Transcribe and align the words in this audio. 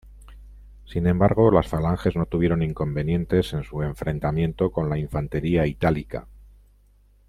Sin 0.85 1.05
embargo, 1.05 1.51
las 1.51 1.67
falanges 1.67 2.15
no 2.15 2.25
tuvieron 2.25 2.63
inconvenientes 2.63 3.53
en 3.53 3.63
su 3.63 3.83
enfrentamiento 3.83 4.71
con 4.71 4.89
la 4.89 4.97
infantería 4.97 5.67
itálica. 5.67 6.27